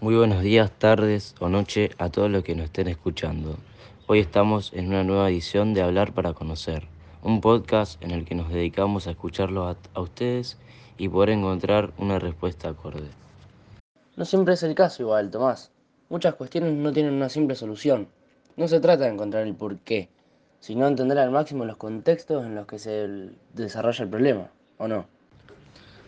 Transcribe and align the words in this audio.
Muy 0.00 0.14
buenos 0.14 0.42
días, 0.42 0.70
tardes 0.78 1.34
o 1.40 1.48
noche 1.48 1.90
a 1.98 2.08
todos 2.10 2.30
los 2.30 2.44
que 2.44 2.54
nos 2.54 2.66
estén 2.66 2.88
escuchando. 2.88 3.56
Hoy 4.06 4.20
estamos 4.20 4.72
en 4.72 4.88
una 4.88 5.04
nueva 5.04 5.28
edición 5.28 5.74
de 5.74 5.82
Hablar 5.82 6.12
para 6.12 6.32
Conocer, 6.32 6.86
un 7.22 7.40
podcast 7.40 8.02
en 8.02 8.12
el 8.12 8.24
que 8.24 8.34
nos 8.34 8.48
dedicamos 8.50 9.06
a 9.06 9.10
escucharlo 9.10 9.66
a, 9.66 9.76
a 9.94 10.00
ustedes 10.00 10.58
y 10.96 11.08
poder 11.08 11.30
encontrar 11.30 11.92
una 11.98 12.18
respuesta 12.18 12.68
acorde. 12.68 13.08
No 14.16 14.24
siempre 14.24 14.54
es 14.54 14.62
el 14.62 14.74
caso 14.74 15.02
igual, 15.02 15.30
Tomás. 15.30 15.72
Muchas 16.08 16.34
cuestiones 16.34 16.72
no 16.72 16.92
tienen 16.92 17.14
una 17.14 17.28
simple 17.28 17.56
solución. 17.56 18.08
No 18.56 18.68
se 18.68 18.80
trata 18.80 19.04
de 19.04 19.10
encontrar 19.10 19.46
el 19.46 19.54
porqué, 19.54 20.08
sino 20.60 20.86
entender 20.86 21.18
al 21.18 21.30
máximo 21.30 21.64
los 21.64 21.76
contextos 21.76 22.44
en 22.44 22.54
los 22.54 22.66
que 22.66 22.78
se 22.78 23.30
desarrolla 23.54 24.04
el 24.04 24.10
problema, 24.10 24.50
¿o 24.78 24.88
no? 24.88 25.06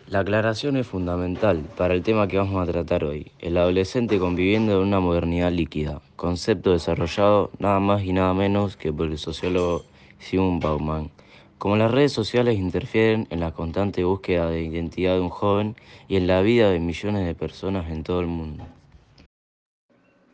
La 0.09 0.21
aclaración 0.21 0.75
es 0.75 0.87
fundamental 0.87 1.61
para 1.77 1.93
el 1.93 2.01
tema 2.01 2.27
que 2.27 2.39
vamos 2.39 2.67
a 2.67 2.71
tratar 2.71 3.03
hoy, 3.03 3.31
el 3.37 3.55
adolescente 3.57 4.17
conviviendo 4.17 4.81
en 4.81 4.87
una 4.87 4.99
modernidad 4.99 5.51
líquida, 5.51 6.01
concepto 6.15 6.71
desarrollado 6.71 7.51
nada 7.59 7.79
más 7.79 8.03
y 8.03 8.11
nada 8.11 8.33
menos 8.33 8.75
que 8.75 8.91
por 8.91 9.07
el 9.07 9.19
sociólogo 9.19 9.83
Simon 10.17 10.59
Bauman. 10.59 11.11
Como 11.59 11.77
las 11.77 11.91
redes 11.91 12.11
sociales 12.11 12.57
interfieren 12.57 13.27
en 13.29 13.39
la 13.39 13.51
constante 13.51 14.03
búsqueda 14.03 14.49
de 14.49 14.63
identidad 14.63 15.13
de 15.13 15.21
un 15.21 15.29
joven 15.29 15.75
y 16.07 16.15
en 16.15 16.25
la 16.25 16.41
vida 16.41 16.71
de 16.71 16.79
millones 16.79 17.27
de 17.27 17.35
personas 17.35 17.91
en 17.91 18.03
todo 18.03 18.21
el 18.21 18.27
mundo. 18.27 18.65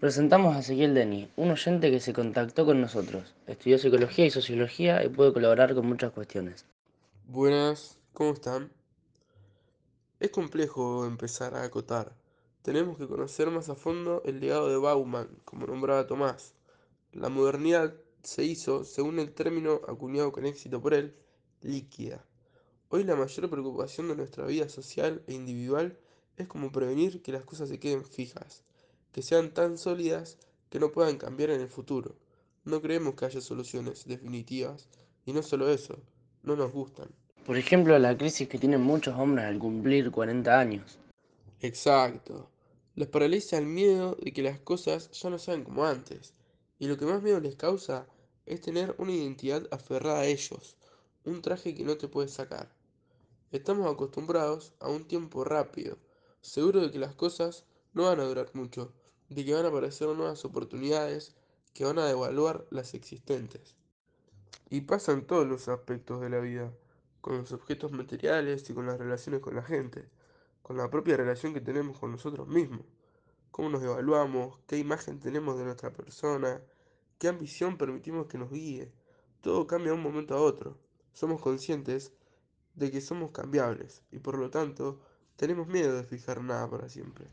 Presentamos 0.05 0.55
a 0.55 0.59
Ezequiel 0.59 0.94
Denny, 0.94 1.32
un 1.36 1.50
oyente 1.50 1.90
que 1.90 2.00
se 2.00 2.13
contactó 2.13 2.63
con 2.63 2.80
nosotros, 2.80 3.34
estudió 3.48 3.80
psicología 3.80 4.27
y 4.27 4.30
sociología 4.30 5.04
y 5.04 5.09
puede 5.09 5.34
colaborar 5.34 5.73
con 5.73 5.88
muchas 5.88 6.12
cuestiones. 6.12 6.63
Buenas, 7.27 7.98
¿cómo 8.13 8.34
están? 8.34 8.72
Es 10.20 10.30
complejo 10.30 11.07
empezar 11.07 11.55
a 11.55 11.63
acotar. 11.63 12.13
Tenemos 12.62 12.99
que 12.99 13.07
conocer 13.07 13.49
más 13.49 13.68
a 13.70 13.74
fondo 13.74 14.21
el 14.26 14.41
legado 14.41 14.70
de 14.70 14.77
Bauman, 14.77 15.27
como 15.43 15.65
nombraba 15.65 16.05
Tomás. 16.05 16.54
La 17.12 17.30
modernidad 17.30 17.96
se 18.21 18.43
hizo, 18.43 18.84
según 18.84 19.18
el 19.18 19.34
término 19.34 19.82
acuñado 19.87 20.32
con 20.32 20.46
éxito 20.46 20.80
por 20.80 20.93
él, 20.93 21.15
líquida. 21.62 22.24
Hoy 22.90 23.05
la 23.05 23.15
mayor 23.15 23.49
preocupación 23.49 24.10
de 24.10 24.15
nuestra 24.18 24.46
vida 24.46 24.70
social 24.70 25.24
e 25.26 25.34
individual 25.34 25.98
es 26.37 26.48
cómo 26.48 26.71
prevenir 26.71 27.24
que 27.24 27.32
las 27.32 27.43
cosas 27.43 27.70
se 27.70 27.80
queden 27.80 28.05
fijas, 28.05 28.62
que 29.16 29.21
sean 29.21 29.54
tan 29.54 29.77
sólidas 29.77 30.38
que 30.70 30.77
no 30.77 30.91
puedan 30.91 31.18
cambiar 31.18 31.49
en 31.52 31.62
el 31.62 31.70
futuro. 31.70 32.18
No 32.66 32.82
creemos 32.82 33.16
que 33.16 33.24
haya 33.24 33.40
soluciones 33.40 34.04
definitivas, 34.04 34.90
y 35.26 35.32
no 35.32 35.41
solo 35.41 35.70
eso, 35.70 35.98
no 36.44 36.58
nos 36.58 36.74
gustan. 36.74 37.08
Por 37.46 37.55
ejemplo, 37.55 37.98
la 37.98 38.18
crisis 38.18 38.49
que 38.49 38.58
tienen 38.58 38.82
muchos 38.82 39.18
hombres 39.18 39.46
al 39.46 39.58
cumplir 39.58 40.12
40 40.12 40.60
años. 40.60 40.99
Exacto. 41.62 42.49
Les 42.96 43.08
paraliza 43.08 43.58
el 43.58 43.68
miedo 43.68 44.18
de 44.21 44.34
que 44.34 44.43
las 44.43 44.60
cosas 44.60 45.10
ya 45.12 45.30
no 45.30 45.40
sean 45.40 45.63
como 45.63 45.86
antes. 45.86 46.34
Y 46.77 46.88
lo 46.88 46.98
que 46.98 47.05
más 47.05 47.24
miedo 47.24 47.40
les 47.40 47.55
causa 47.55 48.08
es 48.46 48.60
tener 48.60 48.96
una 48.98 49.13
identidad 49.13 49.66
aferrada 49.71 50.20
a 50.20 50.26
ellos, 50.26 50.76
un 51.24 51.41
traje 51.41 51.74
que 51.74 51.86
no 51.86 51.96
te 51.96 52.10
puedes 52.10 52.32
sacar. 52.32 52.70
Estamos 53.54 53.90
acostumbrados 53.90 54.74
a 54.82 54.90
un 54.90 55.05
tiempo 55.05 55.46
rápido, 55.46 55.98
seguro 56.41 56.82
de 56.82 56.91
que 56.91 56.99
las 56.99 57.16
cosas 57.16 57.63
no 57.93 58.04
van 58.04 58.20
a 58.20 58.26
durar 58.26 58.49
mucho, 58.52 58.91
de 59.29 59.43
que 59.43 59.54
van 59.54 59.65
a 59.65 59.70
aparecer 59.70 60.07
nuevas 60.09 60.45
oportunidades 60.45 61.35
que 61.73 61.85
van 61.85 61.99
a 61.99 62.05
devaluar 62.05 62.65
las 62.70 62.93
existentes. 62.93 63.76
Y 64.69 64.81
pasa 64.81 65.12
en 65.12 65.25
todos 65.25 65.45
los 65.45 65.68
aspectos 65.68 66.22
de 66.22 66.29
la 66.29 66.40
vida 66.40 66.73
con 67.22 67.38
los 67.38 67.51
objetos 67.51 67.91
materiales 67.91 68.69
y 68.69 68.73
con 68.73 68.85
las 68.85 68.97
relaciones 68.97 69.41
con 69.41 69.56
la 69.56 69.63
gente, 69.63 70.07
con 70.62 70.78
la 70.78 70.90
propia 70.90 71.18
relación 71.18 71.53
que 71.53 71.62
tenemos 71.62 72.00
con 72.00 72.12
nosotros 72.12 72.47
mismos, 72.47 72.85
cómo 73.51 73.69
nos 73.69 73.84
evaluamos, 73.84 74.59
qué 74.68 74.78
imagen 74.78 75.19
tenemos 75.19 75.58
de 75.58 75.66
nuestra 75.66 75.91
persona, 75.91 76.62
qué 77.18 77.28
ambición 77.28 77.78
permitimos 77.78 78.28
que 78.28 78.38
nos 78.38 78.52
guíe. 78.52 78.91
Todo 79.41 79.68
cambia 79.68 79.91
de 79.91 79.97
un 79.97 80.03
momento 80.03 80.35
a 80.35 80.41
otro. 80.41 80.78
Somos 81.14 81.41
conscientes 81.41 82.12
de 82.75 82.91
que 82.91 83.02
somos 83.02 83.31
cambiables 83.31 84.03
y 84.12 84.19
por 84.19 84.38
lo 84.38 84.50
tanto 84.50 85.00
tenemos 85.35 85.68
miedo 85.68 85.96
de 85.96 86.03
fijar 86.03 86.41
nada 86.41 86.69
para 86.69 86.90
siempre. 86.90 87.28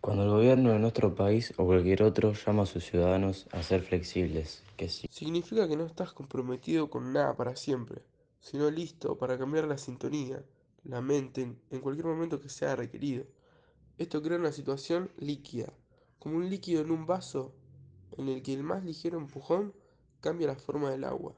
Cuando 0.00 0.24
el 0.24 0.30
gobierno 0.30 0.72
de 0.72 0.78
nuestro 0.78 1.14
país 1.14 1.52
o 1.56 1.64
cualquier 1.64 2.02
otro 2.02 2.32
llama 2.32 2.62
a 2.62 2.66
sus 2.66 2.84
ciudadanos 2.84 3.46
a 3.52 3.62
ser 3.62 3.82
flexibles, 3.82 4.62
que 4.76 4.88
sí. 4.88 5.08
Significa 5.10 5.68
que 5.68 5.76
no 5.76 5.84
estás 5.86 6.12
comprometido 6.12 6.88
con 6.88 7.12
nada 7.12 7.36
para 7.36 7.56
siempre 7.56 8.02
sino 8.40 8.70
listo 8.70 9.18
para 9.18 9.38
cambiar 9.38 9.66
la 9.66 9.78
sintonía, 9.78 10.42
la 10.84 11.00
mente, 11.00 11.54
en 11.70 11.80
cualquier 11.80 12.06
momento 12.06 12.40
que 12.40 12.48
sea 12.48 12.76
requerido. 12.76 13.24
Esto 13.98 14.22
crea 14.22 14.38
una 14.38 14.52
situación 14.52 15.10
líquida, 15.18 15.72
como 16.18 16.36
un 16.36 16.48
líquido 16.48 16.82
en 16.82 16.90
un 16.90 17.06
vaso 17.06 17.52
en 18.16 18.28
el 18.28 18.42
que 18.42 18.54
el 18.54 18.62
más 18.62 18.84
ligero 18.84 19.18
empujón 19.18 19.74
cambia 20.20 20.46
la 20.46 20.56
forma 20.56 20.90
del 20.90 21.04
agua. 21.04 21.34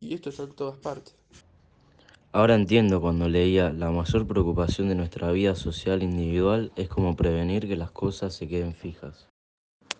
Y 0.00 0.14
esto 0.14 0.30
está 0.30 0.44
en 0.44 0.54
todas 0.54 0.78
partes. 0.78 1.14
Ahora 2.36 2.54
entiendo 2.54 3.00
cuando 3.00 3.30
leía 3.30 3.72
la 3.72 3.90
mayor 3.90 4.26
preocupación 4.26 4.90
de 4.90 4.94
nuestra 4.94 5.32
vida 5.32 5.54
social 5.54 6.02
individual 6.02 6.70
es 6.76 6.86
cómo 6.86 7.16
prevenir 7.16 7.66
que 7.66 7.76
las 7.76 7.90
cosas 7.92 8.34
se 8.34 8.46
queden 8.46 8.74
fijas. 8.74 9.26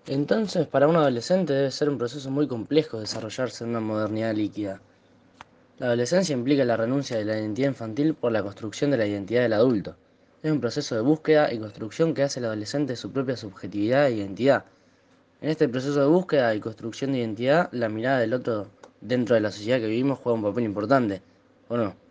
Entonces, 0.07 0.67
para 0.67 0.87
un 0.87 0.97
adolescente 0.97 1.55
debe 1.55 1.71
ser 1.71 1.89
un 1.89 1.97
proceso 1.97 2.31
muy 2.31 2.47
complejo 2.47 3.01
desarrollarse 3.01 3.65
en 3.65 3.71
una 3.71 3.81
modernidad 3.81 4.35
líquida. 4.35 4.83
La 5.79 5.87
adolescencia 5.87 6.35
implica 6.35 6.67
la 6.67 6.77
renuncia 6.77 7.17
de 7.17 7.25
la 7.25 7.39
identidad 7.39 7.69
infantil 7.69 8.13
por 8.13 8.33
la 8.33 8.43
construcción 8.43 8.91
de 8.91 8.99
la 8.99 9.07
identidad 9.07 9.41
del 9.41 9.55
adulto. 9.55 9.97
Es 10.43 10.53
un 10.53 10.61
proceso 10.61 10.95
de 10.95 11.01
búsqueda 11.01 11.55
y 11.55 11.59
construcción 11.59 12.13
que 12.13 12.25
hace 12.25 12.41
al 12.41 12.45
adolescente 12.45 12.97
su 12.97 13.13
propia 13.13 13.39
subjetividad 13.39 14.09
e 14.09 14.17
identidad. 14.17 14.67
En 15.41 15.49
este 15.49 15.71
proceso 15.71 16.01
de 16.01 16.07
búsqueda 16.07 16.55
y 16.55 16.61
construcción 16.61 17.13
de 17.13 17.21
identidad, 17.21 17.71
la 17.73 17.89
mirada 17.89 18.19
del 18.19 18.35
otro 18.35 18.67
dentro 19.01 19.37
de 19.37 19.41
la 19.41 19.51
sociedad 19.51 19.81
que 19.81 19.87
vivimos 19.87 20.19
juega 20.19 20.37
un 20.37 20.43
papel 20.43 20.65
importante, 20.65 21.23
¿o 21.69 21.79
no? 21.79 22.06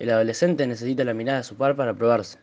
El 0.00 0.08
adolescente 0.08 0.66
necesita 0.66 1.04
la 1.04 1.12
mirada 1.12 1.38
de 1.38 1.44
su 1.44 1.56
par 1.56 1.76
para 1.76 1.92
probarse. 1.92 2.38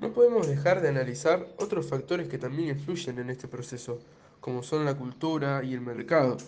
No 0.00 0.14
podemos 0.14 0.48
dejar 0.48 0.80
de 0.80 0.88
analizar 0.88 1.46
otros 1.58 1.86
factores 1.86 2.26
que 2.26 2.38
también 2.38 2.70
influyen 2.70 3.18
en 3.18 3.28
este 3.28 3.48
proceso, 3.48 3.98
como 4.40 4.62
son 4.62 4.86
la 4.86 4.96
cultura 4.96 5.62
y 5.62 5.74
el 5.74 5.82
mercado. 5.82 6.38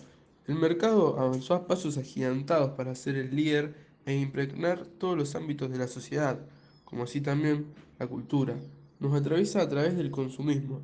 El 0.47 0.55
mercado 0.55 1.19
avanzó 1.19 1.53
a 1.53 1.67
pasos 1.67 1.99
agigantados 1.99 2.71
para 2.71 2.95
ser 2.95 3.15
el 3.15 3.35
líder 3.35 3.75
e 4.07 4.15
impregnar 4.15 4.87
todos 4.87 5.15
los 5.15 5.35
ámbitos 5.35 5.69
de 5.69 5.77
la 5.77 5.87
sociedad, 5.87 6.39
como 6.83 7.03
así 7.03 7.21
también 7.21 7.67
la 7.99 8.07
cultura. 8.07 8.55
Nos 8.99 9.13
atraviesa 9.13 9.61
a 9.61 9.69
través 9.69 9.95
del 9.95 10.09
consumismo. 10.09 10.81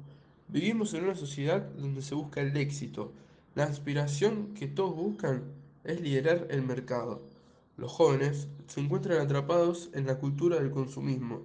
Vivimos 0.48 0.94
en 0.94 1.06
una 1.06 1.16
sociedad 1.16 1.64
donde 1.76 2.04
se 2.04 2.14
busca 2.14 2.42
el 2.42 2.56
éxito. 2.56 3.14
La 3.56 3.64
aspiración 3.64 4.54
que 4.54 4.68
todos 4.68 4.96
buscan 4.96 5.42
es 5.86 6.00
liderar 6.02 6.46
el 6.52 6.62
mercado. 6.62 7.31
Los 7.78 7.92
jóvenes 7.92 8.48
se 8.68 8.80
encuentran 8.80 9.20
atrapados 9.20 9.90
en 9.94 10.06
la 10.06 10.18
cultura 10.18 10.58
del 10.60 10.72
consumismo 10.72 11.42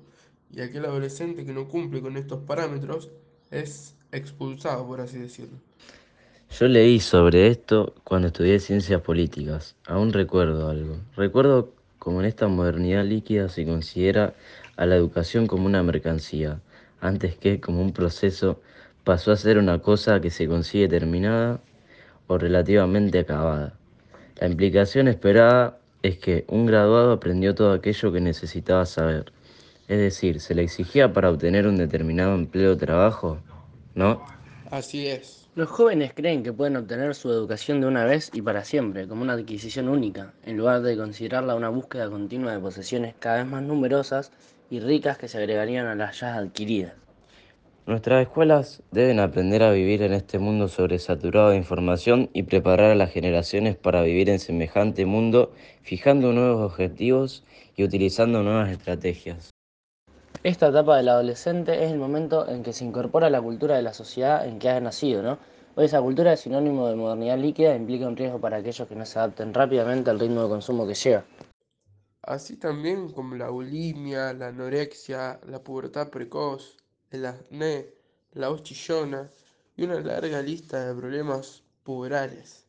y 0.52 0.60
aquel 0.60 0.84
adolescente 0.84 1.44
que 1.44 1.52
no 1.52 1.68
cumple 1.68 2.00
con 2.00 2.16
estos 2.16 2.40
parámetros 2.40 3.10
es 3.50 3.96
expulsado, 4.12 4.86
por 4.86 5.00
así 5.00 5.18
decirlo. 5.18 5.58
Yo 6.50 6.68
leí 6.68 7.00
sobre 7.00 7.48
esto 7.48 7.94
cuando 8.04 8.28
estudié 8.28 8.60
ciencias 8.60 9.00
políticas. 9.02 9.76
Aún 9.86 10.12
recuerdo 10.12 10.68
algo. 10.70 10.96
Recuerdo 11.16 11.72
como 11.98 12.20
en 12.20 12.26
esta 12.26 12.46
modernidad 12.48 13.04
líquida 13.04 13.48
se 13.48 13.66
considera 13.66 14.34
a 14.76 14.86
la 14.86 14.94
educación 14.94 15.46
como 15.46 15.66
una 15.66 15.82
mercancía, 15.82 16.60
antes 17.00 17.36
que 17.36 17.60
como 17.60 17.82
un 17.82 17.92
proceso 17.92 18.60
pasó 19.04 19.32
a 19.32 19.36
ser 19.36 19.58
una 19.58 19.80
cosa 19.80 20.20
que 20.20 20.30
se 20.30 20.46
consigue 20.46 20.88
terminada 20.88 21.60
o 22.28 22.38
relativamente 22.38 23.18
acabada. 23.18 23.76
La 24.40 24.46
implicación 24.46 25.08
esperada 25.08 25.78
es 26.02 26.18
que 26.18 26.44
un 26.48 26.66
graduado 26.66 27.12
aprendió 27.12 27.54
todo 27.54 27.72
aquello 27.72 28.12
que 28.12 28.20
necesitaba 28.20 28.86
saber. 28.86 29.32
Es 29.88 29.98
decir, 29.98 30.40
se 30.40 30.54
le 30.54 30.62
exigía 30.62 31.12
para 31.12 31.30
obtener 31.30 31.66
un 31.66 31.76
determinado 31.76 32.34
empleo 32.34 32.72
o 32.72 32.76
trabajo, 32.76 33.38
¿no? 33.94 34.24
Así 34.70 35.06
es. 35.06 35.48
Los 35.54 35.70
jóvenes 35.70 36.12
creen 36.14 36.42
que 36.42 36.52
pueden 36.52 36.76
obtener 36.76 37.14
su 37.14 37.30
educación 37.30 37.80
de 37.80 37.86
una 37.86 38.04
vez 38.04 38.30
y 38.34 38.42
para 38.42 38.64
siempre, 38.64 39.08
como 39.08 39.22
una 39.22 39.32
adquisición 39.32 39.88
única, 39.88 40.34
en 40.44 40.58
lugar 40.58 40.82
de 40.82 40.96
considerarla 40.96 41.54
una 41.54 41.70
búsqueda 41.70 42.10
continua 42.10 42.52
de 42.52 42.60
posesiones 42.60 43.14
cada 43.18 43.38
vez 43.38 43.46
más 43.46 43.62
numerosas 43.62 44.32
y 44.68 44.80
ricas 44.80 45.16
que 45.16 45.28
se 45.28 45.38
agregarían 45.38 45.86
a 45.86 45.94
las 45.94 46.20
ya 46.20 46.34
adquiridas. 46.34 47.05
Nuestras 47.86 48.22
escuelas 48.22 48.82
deben 48.90 49.20
aprender 49.20 49.62
a 49.62 49.70
vivir 49.70 50.02
en 50.02 50.12
este 50.12 50.40
mundo 50.40 50.66
sobresaturado 50.66 51.50
de 51.50 51.56
información 51.56 52.30
y 52.32 52.42
preparar 52.42 52.90
a 52.90 52.94
las 52.96 53.12
generaciones 53.12 53.76
para 53.76 54.02
vivir 54.02 54.28
en 54.28 54.40
semejante 54.40 55.06
mundo, 55.06 55.52
fijando 55.82 56.32
nuevos 56.32 56.72
objetivos 56.72 57.44
y 57.76 57.84
utilizando 57.84 58.42
nuevas 58.42 58.72
estrategias. 58.72 59.50
Esta 60.42 60.66
etapa 60.66 60.96
del 60.96 61.10
adolescente 61.10 61.84
es 61.84 61.92
el 61.92 61.98
momento 61.98 62.48
en 62.48 62.64
que 62.64 62.72
se 62.72 62.84
incorpora 62.84 63.30
la 63.30 63.40
cultura 63.40 63.76
de 63.76 63.82
la 63.82 63.92
sociedad 63.92 64.44
en 64.44 64.58
que 64.58 64.68
ha 64.68 64.80
nacido, 64.80 65.22
¿no? 65.22 65.38
Hoy 65.76 65.84
esa 65.84 66.02
cultura 66.02 66.32
es 66.32 66.40
sinónimo 66.40 66.88
de 66.88 66.96
modernidad 66.96 67.38
líquida 67.38 67.72
e 67.72 67.76
implica 67.76 68.08
un 68.08 68.16
riesgo 68.16 68.40
para 68.40 68.56
aquellos 68.56 68.88
que 68.88 68.96
no 68.96 69.06
se 69.06 69.20
adapten 69.20 69.54
rápidamente 69.54 70.10
al 70.10 70.18
ritmo 70.18 70.42
de 70.42 70.48
consumo 70.48 70.88
que 70.88 70.94
llega. 70.94 71.24
así 72.22 72.56
también 72.56 73.12
como 73.12 73.36
la 73.36 73.50
bulimia, 73.50 74.32
la 74.32 74.48
anorexia, 74.48 75.38
la 75.46 75.62
pubertad 75.62 76.10
precoz, 76.10 76.76
el 77.16 77.26
acné, 77.26 77.92
la 78.32 78.48
voz 78.48 78.62
chillona 78.62 79.30
y 79.76 79.84
una 79.84 80.00
larga 80.00 80.40
lista 80.40 80.86
de 80.86 80.94
problemas 80.94 81.62
puberales. 81.82 82.64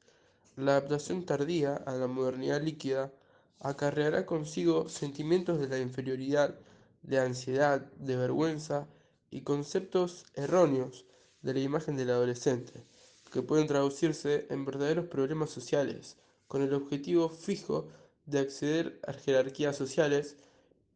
La 0.55 0.71
adaptación 0.77 1.25
tardía 1.25 1.75
a 1.75 1.93
la 1.93 2.07
modernidad 2.07 2.61
líquida 2.61 3.11
acarreará 3.59 4.25
consigo 4.25 4.89
sentimientos 4.89 5.59
de 5.59 5.67
la 5.67 5.79
inferioridad, 5.79 6.59
de 7.03 7.19
ansiedad, 7.19 7.81
de 7.97 8.15
vergüenza 8.15 8.87
y 9.31 9.41
conceptos 9.41 10.25
erróneos 10.35 11.05
de 11.41 11.53
la 11.53 11.59
imagen 11.59 11.95
del 11.95 12.11
adolescente, 12.11 12.83
que 13.31 13.41
pueden 13.41 13.67
traducirse 13.67 14.47
en 14.49 14.65
verdaderos 14.65 15.07
problemas 15.07 15.49
sociales, 15.49 16.17
con 16.47 16.61
el 16.61 16.73
objetivo 16.73 17.29
fijo 17.29 17.87
de 18.25 18.39
acceder 18.39 18.99
a 19.07 19.13
jerarquías 19.13 19.75
sociales, 19.75 20.37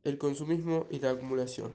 el 0.04 0.18
consumismo 0.18 0.88
y 0.90 1.00
la 1.00 1.12
acumulación. 1.12 1.74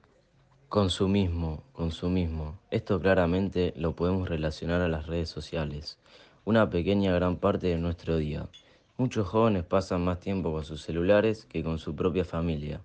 Consumismo, 0.69 1.63
consumismo. 1.71 2.59
Esto 2.71 2.99
claramente 2.99 3.73
lo 3.77 3.95
podemos 3.95 4.27
relacionar 4.27 4.81
a 4.81 4.89
las 4.89 5.07
redes 5.07 5.29
sociales, 5.29 5.97
una 6.43 6.69
pequeña 6.69 7.13
gran 7.13 7.37
parte 7.37 7.67
de 7.67 7.77
nuestro 7.77 8.17
día. 8.17 8.49
Muchos 8.97 9.29
jóvenes 9.29 9.63
pasan 9.63 10.03
más 10.03 10.19
tiempo 10.19 10.51
con 10.51 10.65
sus 10.65 10.81
celulares 10.81 11.45
que 11.45 11.63
con 11.63 11.79
su 11.79 11.95
propia 11.95 12.25
familia, 12.25 12.81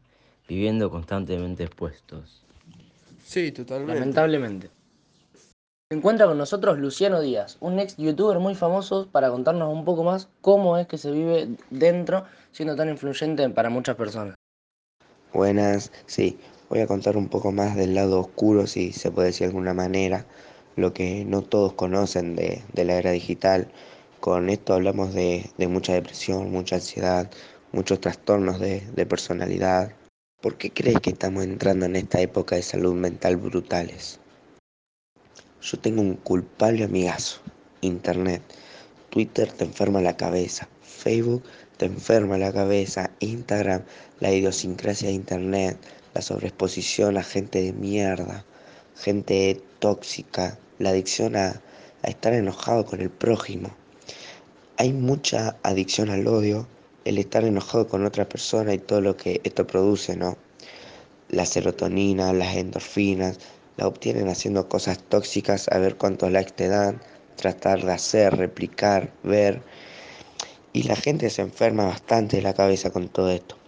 viviendo 0.46 0.90
constantemente 0.90 1.64
expuestos. 1.64 2.44
Sí, 3.24 3.50
totalmente. 3.50 3.94
Lamentablemente. 3.94 4.70
Se 5.90 5.98
encuentra 5.98 6.28
con 6.28 6.38
nosotros 6.38 6.78
Luciano 6.78 7.20
Díaz, 7.20 7.56
un 7.58 7.80
ex 7.80 7.96
youtuber 7.96 8.38
muy 8.38 8.54
famoso 8.54 9.08
para 9.10 9.28
contarnos 9.28 9.74
un 9.74 9.84
poco 9.84 10.04
más 10.04 10.28
cómo 10.40 10.78
es 10.78 10.86
que 10.86 10.98
se 10.98 11.10
vive 11.10 11.48
dentro 11.70 12.26
siendo 12.52 12.76
tan 12.76 12.90
influyente 12.90 13.50
para 13.50 13.70
muchas 13.70 13.96
personas. 13.96 14.36
Buenas, 15.32 15.90
sí, 16.06 16.38
voy 16.72 16.80
a 16.80 16.86
contar 16.86 17.18
un 17.18 17.28
poco 17.28 17.52
más 17.52 17.76
del 17.76 17.94
lado 17.94 18.18
oscuro, 18.18 18.66
si 18.66 18.92
se 18.92 19.10
puede 19.10 19.26
decir 19.26 19.40
de 19.40 19.48
alguna 19.48 19.74
manera, 19.74 20.24
lo 20.74 20.94
que 20.94 21.22
no 21.26 21.42
todos 21.42 21.74
conocen 21.74 22.34
de, 22.34 22.62
la 22.74 22.94
era 22.94 23.10
digital. 23.10 23.70
Con 24.20 24.48
esto 24.48 24.72
hablamos 24.72 25.12
de, 25.12 25.50
de, 25.58 25.68
mucha 25.68 25.92
depresión, 25.92 26.50
mucha 26.50 26.76
ansiedad, 26.76 27.30
muchos 27.72 28.00
trastornos 28.00 28.58
de, 28.58 28.80
de 28.96 29.04
personalidad. 29.04 29.92
¿Por 30.40 30.56
qué 30.56 30.70
crees 30.70 30.98
que 31.00 31.10
estamos 31.10 31.44
entrando 31.44 31.84
en 31.84 31.94
esta 31.94 32.22
época 32.22 32.56
de 32.56 32.62
salud 32.62 32.94
mental 32.94 33.36
brutales? 33.36 34.18
Yo 35.60 35.78
tengo 35.78 36.00
un 36.00 36.14
culpable 36.14 36.84
amigazo, 36.84 37.42
Internet. 37.82 38.40
Twitter 39.10 39.52
te 39.52 39.64
enferma 39.64 40.00
la 40.00 40.16
cabeza, 40.16 40.70
Facebook 40.80 41.42
te 41.76 41.84
enferma 41.84 42.38
la 42.38 42.50
cabeza, 42.50 43.10
Instagram, 43.18 43.82
la 44.20 44.32
idiosincrasia 44.32 45.08
de 45.08 45.14
Internet, 45.14 45.76
la 46.14 46.22
sobreexposición 46.22 47.16
a 47.16 47.22
gente 47.22 47.62
de 47.62 47.72
mierda, 47.72 48.44
gente 48.96 49.60
tóxica, 49.78 50.58
la 50.78 50.90
adicción 50.90 51.36
a, 51.36 51.60
estar 52.02 52.34
enojado 52.34 52.84
con 52.84 53.00
el 53.00 53.10
prójimo. 53.10 53.70
Hay 54.76 54.92
mucha 54.92 55.56
adicción 55.62 56.10
al 56.10 56.26
odio, 56.26 56.66
el 57.04 57.18
estar 57.18 57.44
enojado 57.44 57.86
con 57.86 58.04
otra 58.04 58.28
persona 58.28 58.74
y 58.74 58.78
todo 58.78 59.00
lo 59.00 59.16
que 59.16 59.40
esto 59.44 59.66
produce, 59.66 60.16
¿no? 60.16 60.36
La 61.28 61.46
serotonina, 61.46 62.32
las 62.32 62.56
endorfinas, 62.56 63.38
la 63.76 63.86
obtienen 63.86 64.28
haciendo 64.28 64.68
cosas 64.68 64.98
tóxicas 64.98 65.68
a 65.70 65.78
ver 65.78 65.96
cuántos 65.96 66.32
likes 66.32 66.52
te 66.52 66.66
dan, 66.66 67.00
tratar 67.36 67.84
de 67.84 67.92
hacer, 67.92 68.36
replicar, 68.36 69.12
ver. 69.22 69.62
Y 70.72 70.82
la 70.82 70.96
gente 70.96 71.30
se 71.30 71.42
enferma 71.42 71.84
bastante 71.84 72.36
de 72.36 72.42
la 72.42 72.54
cabeza 72.54 72.90
con 72.90 73.08
todo 73.08 73.30
esto. 73.30 73.61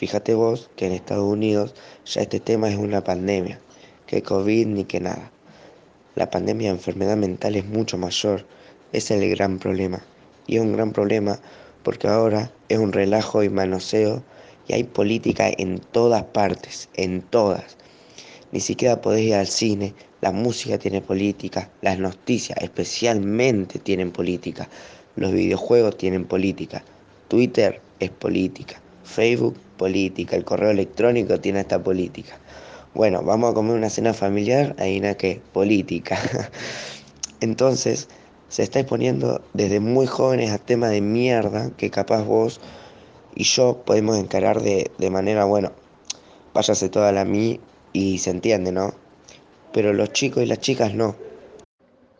Fíjate 0.00 0.32
vos 0.32 0.70
que 0.76 0.86
en 0.86 0.92
Estados 0.92 1.30
Unidos 1.30 1.74
ya 2.06 2.22
este 2.22 2.40
tema 2.40 2.70
es 2.70 2.76
una 2.78 3.04
pandemia, 3.04 3.60
que 4.06 4.22
COVID 4.22 4.66
ni 4.66 4.84
que 4.84 4.98
nada. 4.98 5.30
La 6.14 6.30
pandemia 6.30 6.68
de 6.68 6.76
enfermedad 6.76 7.18
mental 7.18 7.54
es 7.54 7.66
mucho 7.66 7.98
mayor, 7.98 8.46
es 8.94 9.10
el 9.10 9.28
gran 9.28 9.58
problema. 9.58 10.02
Y 10.46 10.56
es 10.56 10.62
un 10.62 10.72
gran 10.72 10.92
problema 10.92 11.38
porque 11.82 12.08
ahora 12.08 12.50
es 12.70 12.78
un 12.78 12.94
relajo 12.94 13.42
y 13.42 13.50
manoseo 13.50 14.22
y 14.66 14.72
hay 14.72 14.84
política 14.84 15.50
en 15.58 15.80
todas 15.80 16.24
partes, 16.24 16.88
en 16.94 17.20
todas. 17.20 17.76
Ni 18.52 18.60
siquiera 18.60 19.02
podés 19.02 19.24
ir 19.24 19.34
al 19.34 19.48
cine, 19.48 19.92
la 20.22 20.32
música 20.32 20.78
tiene 20.78 21.02
política, 21.02 21.68
las 21.82 21.98
noticias 21.98 22.56
especialmente 22.62 23.78
tienen 23.78 24.12
política, 24.12 24.66
los 25.16 25.30
videojuegos 25.30 25.98
tienen 25.98 26.24
política, 26.24 26.82
Twitter 27.28 27.82
es 27.98 28.08
política, 28.08 28.80
Facebook 29.10 29.56
política, 29.76 30.36
el 30.36 30.44
correo 30.44 30.70
electrónico 30.70 31.40
tiene 31.40 31.60
esta 31.60 31.82
política. 31.82 32.38
Bueno, 32.94 33.22
vamos 33.22 33.50
a 33.50 33.54
comer 33.54 33.76
una 33.76 33.90
cena 33.90 34.14
familiar, 34.14 34.74
ahí 34.78 35.00
nada 35.00 35.16
que 35.16 35.40
política. 35.52 36.18
Entonces, 37.40 38.08
se 38.48 38.62
está 38.62 38.80
exponiendo 38.80 39.42
desde 39.52 39.80
muy 39.80 40.06
jóvenes 40.06 40.50
a 40.52 40.58
temas 40.58 40.90
de 40.90 41.00
mierda 41.00 41.70
que 41.76 41.90
capaz 41.90 42.22
vos 42.22 42.60
y 43.34 43.44
yo 43.44 43.82
podemos 43.84 44.16
encarar 44.18 44.60
de, 44.60 44.90
de 44.98 45.10
manera, 45.10 45.44
bueno, 45.44 45.72
váyase 46.54 46.88
toda 46.88 47.12
la 47.12 47.24
mí 47.24 47.60
y 47.92 48.18
se 48.18 48.30
entiende, 48.30 48.72
¿no? 48.72 48.94
Pero 49.72 49.92
los 49.92 50.12
chicos 50.12 50.42
y 50.42 50.46
las 50.46 50.58
chicas 50.60 50.94
no. 50.94 51.16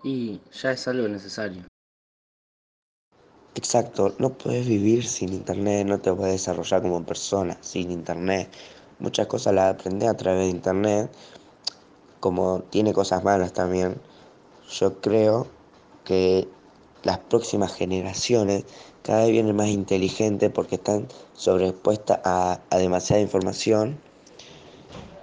Y 0.02 0.40
ya 0.52 0.72
es 0.72 0.88
algo 0.88 1.08
necesario. 1.08 1.69
Exacto, 3.60 4.14
no 4.18 4.30
puedes 4.30 4.66
vivir 4.66 5.06
sin 5.06 5.34
internet, 5.34 5.86
no 5.86 5.98
te 5.98 6.10
puedes 6.14 6.32
desarrollar 6.32 6.80
como 6.80 7.04
persona 7.04 7.58
sin 7.60 7.90
internet. 7.90 8.48
Muchas 9.00 9.26
cosas 9.26 9.52
las 9.52 9.74
aprendes 9.74 10.08
a 10.08 10.16
través 10.16 10.44
de 10.44 10.48
internet, 10.48 11.10
como 12.20 12.60
tiene 12.70 12.94
cosas 12.94 13.22
malas 13.22 13.52
también. 13.52 14.00
Yo 14.70 14.98
creo 15.02 15.46
que 16.06 16.48
las 17.02 17.18
próximas 17.18 17.74
generaciones 17.74 18.64
cada 19.02 19.24
vez 19.24 19.32
vienen 19.32 19.54
más 19.54 19.68
inteligentes 19.68 20.50
porque 20.50 20.76
están 20.76 21.06
sobreexpuestas 21.34 22.20
a, 22.24 22.60
a 22.70 22.78
demasiada 22.78 23.20
información, 23.20 24.00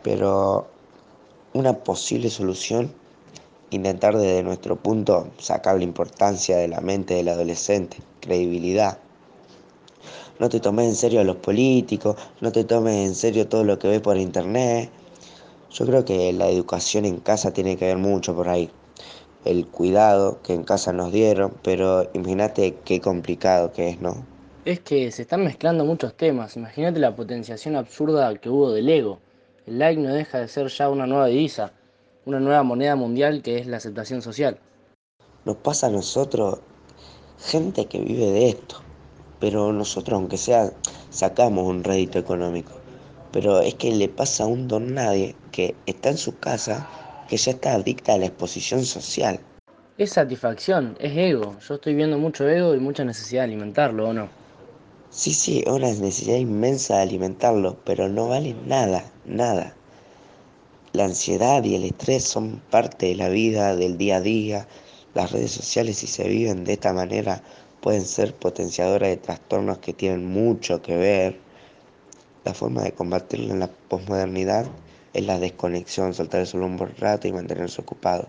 pero 0.03 0.67
una 1.53 1.73
posible 1.73 2.29
solución 2.29 2.93
intentar 3.71 4.17
desde 4.17 4.43
nuestro 4.43 4.77
punto 4.77 5.29
sacar 5.37 5.77
la 5.77 5.83
importancia 5.83 6.57
de 6.57 6.67
la 6.67 6.81
mente 6.81 7.15
del 7.15 7.29
adolescente, 7.29 7.97
credibilidad. 8.21 8.97
No 10.39 10.49
te 10.49 10.59
tomes 10.59 10.87
en 10.87 10.95
serio 10.95 11.19
a 11.19 11.23
los 11.23 11.37
políticos, 11.37 12.15
no 12.41 12.51
te 12.51 12.63
tomes 12.63 13.07
en 13.07 13.15
serio 13.15 13.47
todo 13.47 13.63
lo 13.63 13.79
que 13.79 13.87
ves 13.87 14.01
por 14.01 14.17
internet. 14.17 14.89
Yo 15.71 15.85
creo 15.85 16.05
que 16.05 16.31
la 16.31 16.47
educación 16.47 17.05
en 17.05 17.19
casa 17.19 17.51
tiene 17.51 17.75
que 17.75 17.85
ver 17.85 17.97
mucho 17.97 18.35
por 18.35 18.47
ahí. 18.47 18.69
El 19.45 19.67
cuidado 19.67 20.41
que 20.43 20.53
en 20.53 20.63
casa 20.63 20.93
nos 20.93 21.11
dieron, 21.11 21.53
pero 21.63 22.09
imagínate 22.13 22.75
qué 22.85 23.01
complicado 23.01 23.71
que 23.71 23.89
es, 23.89 24.01
¿no? 24.01 24.25
Es 24.63 24.79
que 24.81 25.11
se 25.11 25.23
están 25.23 25.43
mezclando 25.43 25.85
muchos 25.85 26.15
temas. 26.15 26.55
Imagínate 26.55 26.99
la 26.99 27.15
potenciación 27.15 27.75
absurda 27.75 28.33
que 28.35 28.49
hubo 28.49 28.71
del 28.71 28.89
ego. 28.89 29.19
El 29.65 29.79
like 29.79 29.99
no 29.99 30.13
deja 30.13 30.39
de 30.39 30.47
ser 30.47 30.67
ya 30.67 30.89
una 30.89 31.07
nueva 31.07 31.27
divisa 31.27 31.73
una 32.27 32.41
nueva 32.41 32.61
moneda 32.61 32.97
mundial 32.97 33.41
que 33.41 33.57
es 33.57 33.67
la 33.67 33.77
aceptación 33.77 34.21
social. 34.21 34.59
Nos 35.45 35.55
pasa 35.55 35.87
a 35.87 35.89
nosotros, 35.89 36.59
gente 37.39 37.85
que 37.85 38.01
vive 38.01 38.25
de 38.25 38.49
esto, 38.49 38.81
pero 39.39 39.71
nosotros 39.71 40.19
aunque 40.19 40.35
sea 40.35 40.73
sacamos 41.09 41.65
un 41.65 41.85
rédito 41.85 42.19
económico. 42.19 42.73
Pero 43.31 43.61
es 43.61 43.75
que 43.75 43.95
le 43.95 44.09
pasa 44.09 44.43
a 44.43 44.47
un 44.47 44.67
don 44.67 44.93
nadie 44.93 45.37
que 45.53 45.73
está 45.85 46.09
en 46.09 46.17
su 46.17 46.37
casa 46.37 46.85
que 47.29 47.37
ya 47.37 47.51
está 47.51 47.75
adicta 47.75 48.15
a 48.15 48.17
la 48.17 48.25
exposición 48.25 48.83
social. 48.83 49.39
Es 49.97 50.11
satisfacción, 50.11 50.97
es 50.99 51.15
ego. 51.15 51.55
Yo 51.65 51.75
estoy 51.75 51.95
viendo 51.95 52.17
mucho 52.17 52.47
ego 52.49 52.75
y 52.75 52.79
mucha 52.79 53.05
necesidad 53.05 53.43
de 53.43 53.45
alimentarlo, 53.45 54.09
¿o 54.09 54.13
no? 54.13 54.27
Sí, 55.11 55.33
sí, 55.33 55.63
una 55.65 55.87
necesidad 55.87 56.35
inmensa 56.35 56.97
de 56.97 57.03
alimentarlo, 57.03 57.77
pero 57.85 58.09
no 58.09 58.27
vale 58.27 58.53
nada, 58.65 59.05
nada. 59.25 59.77
La 60.93 61.05
ansiedad 61.05 61.63
y 61.63 61.75
el 61.75 61.83
estrés 61.83 62.23
son 62.23 62.61
parte 62.71 63.07
de 63.07 63.15
la 63.15 63.29
vida, 63.29 63.75
del 63.75 63.97
día 63.97 64.17
a 64.17 64.21
día. 64.21 64.67
Las 65.13 65.31
redes 65.31 65.51
sociales, 65.51 65.97
si 65.97 66.07
se 66.07 66.27
viven 66.27 66.63
de 66.63 66.73
esta 66.73 66.93
manera, 66.93 67.41
pueden 67.81 68.05
ser 68.05 68.33
potenciadoras 68.33 69.09
de 69.09 69.17
trastornos 69.17 69.77
que 69.79 69.93
tienen 69.93 70.25
mucho 70.25 70.81
que 70.81 70.95
ver. 70.95 71.39
La 72.45 72.53
forma 72.53 72.83
de 72.83 72.93
combatirlo 72.93 73.53
en 73.53 73.59
la 73.59 73.69
posmodernidad 73.89 74.65
es 75.13 75.25
la 75.25 75.39
desconexión, 75.39 76.13
soltar 76.13 76.41
el 76.41 76.47
celular 76.47 76.69
un 76.71 76.77
buen 76.77 76.95
rato 76.97 77.27
y 77.27 77.33
mantenerse 77.33 77.81
ocupado. 77.81 78.27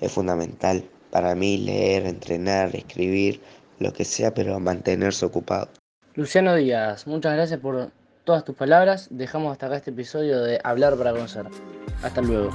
Es 0.00 0.12
fundamental 0.12 0.84
para 1.10 1.34
mí 1.34 1.58
leer, 1.58 2.06
entrenar, 2.06 2.74
escribir, 2.74 3.40
lo 3.78 3.92
que 3.92 4.04
sea, 4.04 4.32
pero 4.34 4.58
mantenerse 4.58 5.26
ocupado. 5.26 5.68
Luciano 6.14 6.54
Díaz, 6.54 7.06
muchas 7.06 7.34
gracias 7.34 7.60
por 7.60 7.90
todas 8.24 8.44
tus 8.44 8.54
palabras. 8.54 9.08
Dejamos 9.10 9.52
hasta 9.52 9.66
acá 9.66 9.76
este 9.76 9.90
episodio 9.90 10.42
de 10.42 10.60
Hablar 10.64 10.96
para 10.96 11.12
Conocer. 11.12 11.46
Hasta 12.02 12.20
luego. 12.20 12.50